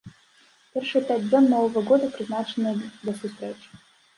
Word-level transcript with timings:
Першыя 0.77 1.01
пяць 1.09 1.17
дзён 1.27 1.45
новага 1.53 1.79
года 1.91 2.07
прызначаныя 2.17 2.75
для 3.01 3.13
сустрэч. 3.21 3.57